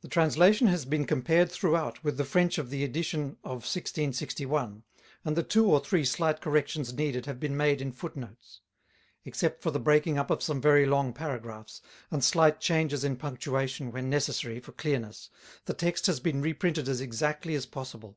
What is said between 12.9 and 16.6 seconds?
in punctuation when necessary for clearness, the text has been